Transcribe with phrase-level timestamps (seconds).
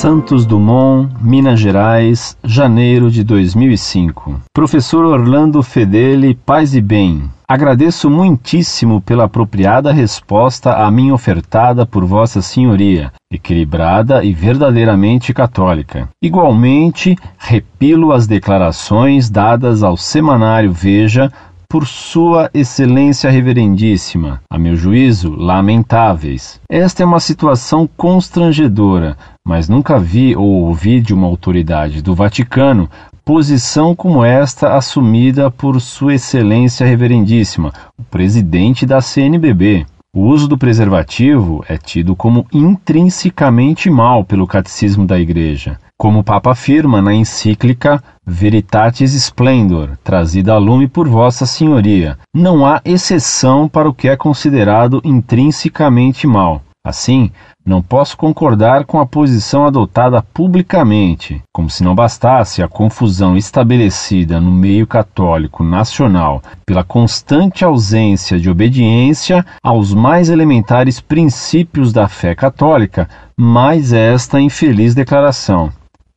[0.00, 4.40] Santos Dumont, Minas Gerais, janeiro de 2005.
[4.50, 7.24] Professor Orlando Fedeli, paz e bem.
[7.46, 16.08] Agradeço muitíssimo pela apropriada resposta a mim ofertada por Vossa Senhoria, equilibrada e verdadeiramente católica.
[16.22, 21.30] Igualmente, repilo as declarações dadas ao semanário Veja
[21.70, 26.60] por Sua Excelência Reverendíssima, a meu juízo, lamentáveis.
[26.68, 32.90] Esta é uma situação constrangedora, mas nunca vi ou ouvi de uma autoridade do Vaticano
[33.24, 39.86] posição como esta assumida por Sua Excelência Reverendíssima, o presidente da CNBB.
[40.12, 46.24] O uso do preservativo é tido como intrinsecamente mal pelo catecismo da Igreja, como o
[46.24, 52.16] Papa afirma na encíclica Veritatis Splendor, trazida a lume por Vossa Senhoria.
[52.34, 56.62] Não há exceção para o que é considerado intrinsecamente mal.
[56.82, 57.30] Assim,
[57.66, 64.40] não posso concordar com a posição adotada publicamente, como se não bastasse a confusão estabelecida
[64.40, 72.34] no meio católico nacional pela constante ausência de obediência aos mais elementares princípios da fé
[72.34, 75.70] católica, mais esta infeliz declaração.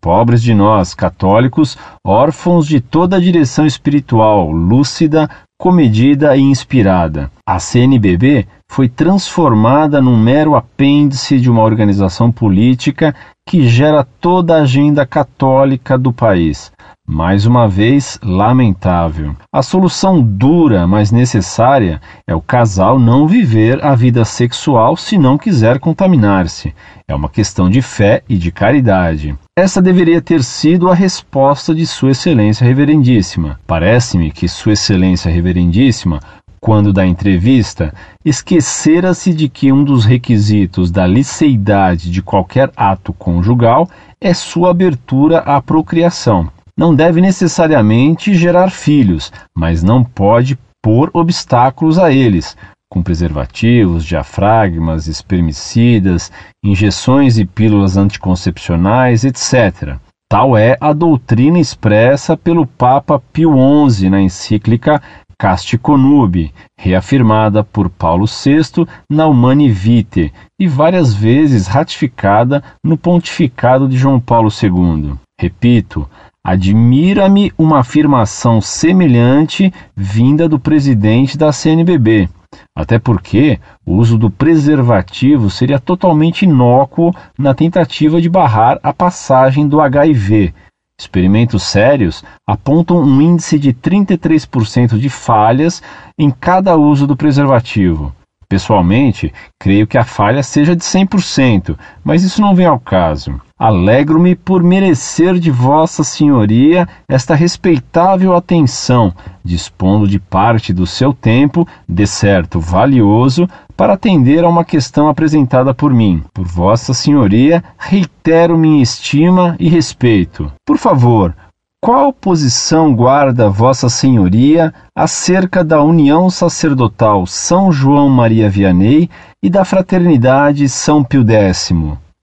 [0.00, 7.30] Pobres de nós, católicos, órfãos de toda a direção espiritual, lúcida, comedida e inspirada.
[7.44, 13.14] A CNBB foi transformada num mero apêndice de uma organização política
[13.46, 16.70] que gera toda a agenda católica do país.
[17.10, 19.34] Mais uma vez, lamentável.
[19.50, 25.38] A solução dura, mas necessária, é o casal não viver a vida sexual se não
[25.38, 26.74] quiser contaminar-se.
[27.08, 29.34] É uma questão de fé e de caridade.
[29.58, 33.58] Essa deveria ter sido a resposta de Sua Excelência Reverendíssima.
[33.66, 36.20] Parece-me que Sua Excelência Reverendíssima
[36.60, 43.88] quando da entrevista, esquecera-se de que um dos requisitos da liceidade de qualquer ato conjugal
[44.20, 46.50] é sua abertura à procriação.
[46.76, 52.56] Não deve necessariamente gerar filhos, mas não pode pôr obstáculos a eles,
[52.90, 56.32] com preservativos, diafragmas, espermicidas,
[56.64, 59.96] injeções e pílulas anticoncepcionais, etc.
[60.30, 63.54] Tal é a doutrina expressa pelo Papa Pio
[63.90, 65.02] XI na encíclica
[65.40, 73.88] Casti Conube, reafirmada por Paulo VI na Humani Vitae e várias vezes ratificada no pontificado
[73.88, 75.14] de João Paulo II.
[75.40, 76.08] Repito,
[76.42, 82.28] admira-me uma afirmação semelhante vinda do presidente da CNBB,
[82.76, 89.68] até porque o uso do preservativo seria totalmente inócuo na tentativa de barrar a passagem
[89.68, 90.52] do HIV
[91.00, 95.80] Experimentos sérios apontam um índice de 33% de falhas
[96.18, 98.12] em cada uso do preservativo.
[98.48, 103.38] Pessoalmente, creio que a falha seja de 100%, mas isso não vem ao caso.
[103.58, 109.12] Alegro-me por merecer de Vossa Senhoria esta respeitável atenção,
[109.44, 115.74] dispondo de parte do seu tempo, de certo valioso, para atender a uma questão apresentada
[115.74, 116.22] por mim.
[116.32, 120.50] Por Vossa Senhoria, reitero minha estima e respeito.
[120.64, 121.34] Por favor,
[121.80, 129.08] qual posição guarda Vossa Senhoria acerca da União Sacerdotal São João Maria Vianney
[129.42, 131.70] e da Fraternidade São Pio X?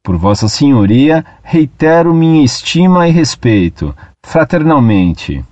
[0.04, 3.96] Por Vossa Senhoria, reitero minha estima e respeito,
[4.26, 5.44] fraternalmente.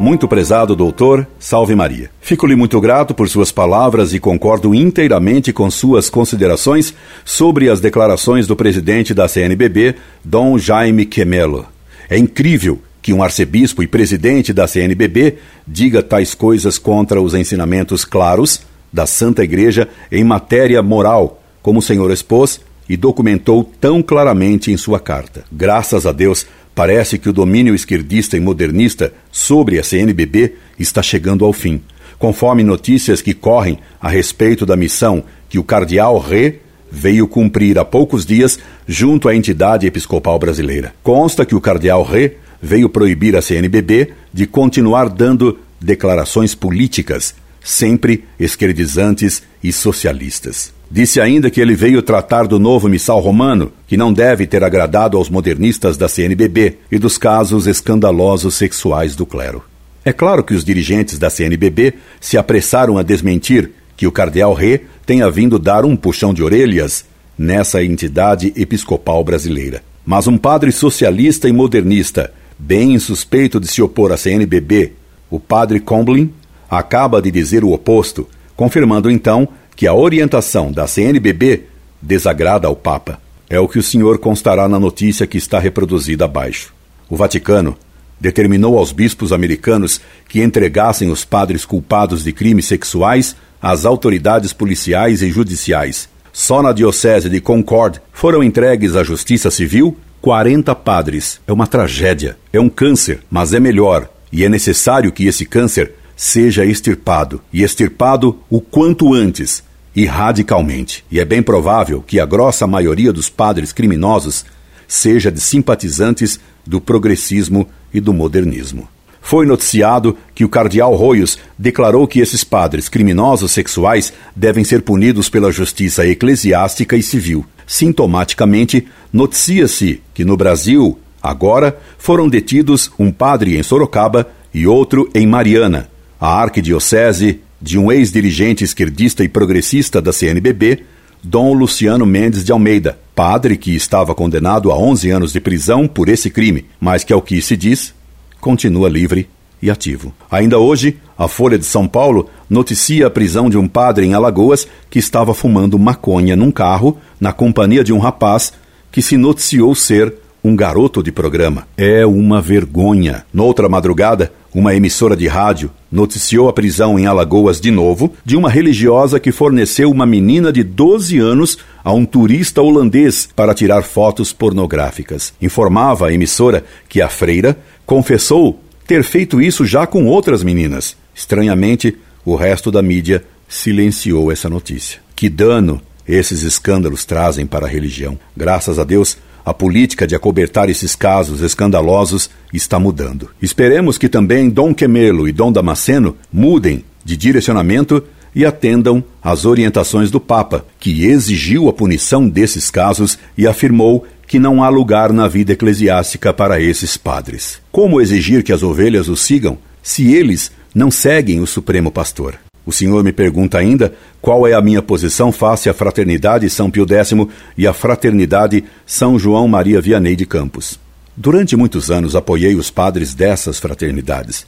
[0.00, 2.08] Muito prezado doutor, salve Maria.
[2.20, 6.94] Fico-lhe muito grato por suas palavras e concordo inteiramente com suas considerações
[7.24, 11.66] sobre as declarações do presidente da CNBB, Dom Jaime Quemelo.
[12.08, 18.04] É incrível que um arcebispo e presidente da CNBB diga tais coisas contra os ensinamentos
[18.04, 24.72] claros da Santa Igreja em matéria moral, como o senhor expôs e documentou tão claramente
[24.72, 25.44] em sua carta.
[25.52, 26.46] Graças a Deus,
[26.78, 31.82] Parece que o domínio esquerdista e modernista sobre a CNBB está chegando ao fim,
[32.20, 36.58] conforme notícias que correm a respeito da missão que o cardeal Ré
[36.88, 40.94] veio cumprir há poucos dias junto à entidade episcopal brasileira.
[41.02, 48.22] Consta que o cardeal Ré veio proibir a CNBB de continuar dando declarações políticas, sempre
[48.38, 50.77] esquerdizantes e socialistas.
[50.90, 55.18] Disse ainda que ele veio tratar do novo missal romano, que não deve ter agradado
[55.18, 59.62] aos modernistas da CNBB e dos casos escandalosos sexuais do clero.
[60.02, 64.80] É claro que os dirigentes da CNBB se apressaram a desmentir que o cardeal Rê
[65.04, 67.04] tenha vindo dar um puxão de orelhas
[67.36, 69.82] nessa entidade episcopal brasileira.
[70.06, 74.92] Mas um padre socialista e modernista, bem insuspeito de se opor à CNBB,
[75.30, 76.32] o padre Comblin,
[76.70, 78.26] acaba de dizer o oposto,
[78.56, 79.46] confirmando então
[79.78, 81.66] que a orientação da CNBB
[82.02, 83.20] desagrada ao Papa.
[83.48, 86.74] É o que o senhor constará na notícia que está reproduzida abaixo.
[87.08, 87.78] O Vaticano
[88.20, 95.22] determinou aos bispos americanos que entregassem os padres culpados de crimes sexuais às autoridades policiais
[95.22, 96.08] e judiciais.
[96.32, 101.40] Só na Diocese de Concord foram entregues à Justiça Civil 40 padres.
[101.46, 104.10] É uma tragédia, é um câncer, mas é melhor.
[104.32, 109.62] E é necessário que esse câncer seja extirpado, e extirpado o quanto antes,
[109.94, 111.04] e radicalmente.
[111.10, 114.44] E é bem provável que a grossa maioria dos padres criminosos
[114.86, 118.88] seja de simpatizantes do progressismo e do modernismo.
[119.20, 125.28] Foi noticiado que o cardeal Royos declarou que esses padres criminosos sexuais devem ser punidos
[125.28, 127.44] pela justiça eclesiástica e civil.
[127.66, 135.26] Sintomaticamente, noticia-se que no Brasil, agora, foram detidos um padre em Sorocaba e outro em
[135.26, 140.84] Mariana, a arquidiocese de um ex-dirigente esquerdista e progressista da CNBB,
[141.22, 146.08] Dom Luciano Mendes de Almeida, padre que estava condenado a 11 anos de prisão por
[146.08, 147.92] esse crime, mas que, ao que se diz,
[148.40, 149.28] continua livre
[149.60, 150.14] e ativo.
[150.30, 154.68] Ainda hoje, a Folha de São Paulo noticia a prisão de um padre em Alagoas
[154.88, 158.52] que estava fumando maconha num carro na companhia de um rapaz
[158.92, 161.66] que se noticiou ser um garoto de programa.
[161.76, 163.24] É uma vergonha.
[163.34, 168.50] Noutra madrugada, uma emissora de rádio noticiou a prisão em Alagoas de novo de uma
[168.50, 174.32] religiosa que forneceu uma menina de 12 anos a um turista holandês para tirar fotos
[174.32, 175.32] pornográficas.
[175.40, 180.96] Informava a emissora que a freira confessou ter feito isso já com outras meninas.
[181.14, 185.00] Estranhamente, o resto da mídia silenciou essa notícia.
[185.14, 188.18] Que dano esses escândalos trazem para a religião.
[188.36, 189.18] Graças a Deus,
[189.48, 193.30] a política de acobertar esses casos escandalosos está mudando.
[193.40, 198.04] Esperemos que também Dom Quemelo e Dom Damasceno mudem de direcionamento
[198.34, 204.38] e atendam às orientações do Papa, que exigiu a punição desses casos e afirmou que
[204.38, 207.58] não há lugar na vida eclesiástica para esses padres.
[207.72, 212.38] Como exigir que as ovelhas os sigam se eles não seguem o Supremo Pastor?
[212.68, 216.86] O senhor me pergunta ainda qual é a minha posição face à Fraternidade São Pio
[216.86, 217.14] X
[217.56, 220.78] e à Fraternidade São João Maria Vianney de Campos.
[221.16, 224.46] Durante muitos anos apoiei os padres dessas fraternidades.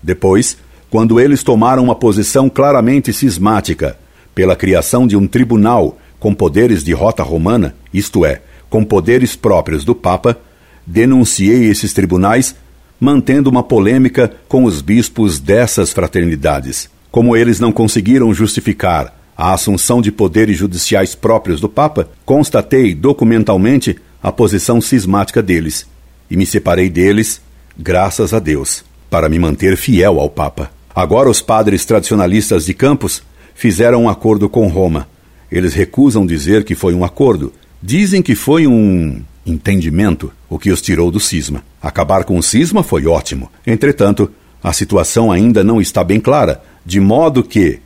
[0.00, 0.56] Depois,
[0.88, 3.98] quando eles tomaram uma posição claramente cismática
[4.36, 8.40] pela criação de um tribunal com poderes de rota romana, isto é,
[8.70, 10.38] com poderes próprios do Papa,
[10.86, 12.54] denunciei esses tribunais,
[13.00, 16.88] mantendo uma polêmica com os bispos dessas fraternidades.
[17.10, 23.96] Como eles não conseguiram justificar a assunção de poderes judiciais próprios do Papa, constatei documentalmente
[24.22, 25.86] a posição cismática deles
[26.30, 27.40] e me separei deles,
[27.78, 30.70] graças a Deus, para me manter fiel ao Papa.
[30.94, 33.22] Agora, os padres tradicionalistas de Campos
[33.54, 35.08] fizeram um acordo com Roma.
[35.50, 37.52] Eles recusam dizer que foi um acordo.
[37.82, 41.62] Dizem que foi um entendimento, o que os tirou do cisma.
[41.80, 43.50] Acabar com o cisma foi ótimo.
[43.66, 44.30] Entretanto,
[44.62, 47.80] a situação ainda não está bem clara, de modo que,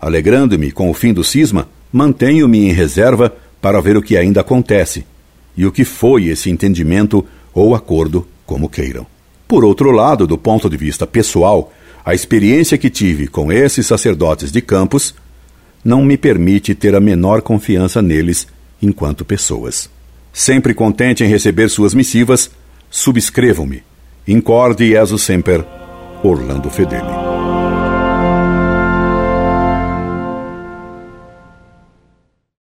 [0.00, 5.04] alegrando-me com o fim do cisma, mantenho-me em reserva para ver o que ainda acontece
[5.56, 9.08] e o que foi esse entendimento ou acordo, como queiram.
[9.48, 11.72] Por outro lado, do ponto de vista pessoal,
[12.04, 15.16] a experiência que tive com esses sacerdotes de Campos
[15.84, 18.46] não me permite ter a menor confiança neles
[18.80, 19.90] enquanto pessoas.
[20.32, 22.52] Sempre contente em receber suas missivas,
[22.88, 23.82] subscrevam-me.
[24.28, 25.64] Incorde Jesus Semper,
[26.22, 27.23] Orlando Fedeli.